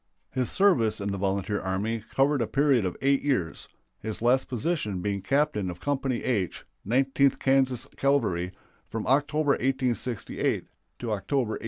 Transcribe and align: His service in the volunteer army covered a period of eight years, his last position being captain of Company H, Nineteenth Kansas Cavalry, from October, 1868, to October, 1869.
His 0.31 0.49
service 0.49 0.99
in 0.99 1.09
the 1.09 1.17
volunteer 1.19 1.59
army 1.61 2.03
covered 2.15 2.41
a 2.41 2.47
period 2.47 2.85
of 2.85 2.97
eight 3.03 3.21
years, 3.21 3.67
his 3.99 4.19
last 4.19 4.47
position 4.49 4.99
being 4.99 5.21
captain 5.21 5.69
of 5.69 5.79
Company 5.79 6.23
H, 6.23 6.65
Nineteenth 6.83 7.37
Kansas 7.37 7.85
Cavalry, 7.97 8.51
from 8.89 9.05
October, 9.05 9.51
1868, 9.51 10.65
to 10.97 11.11
October, 11.11 11.49
1869. 11.51 11.59